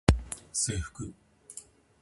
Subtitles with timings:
[0.51, 1.13] 制服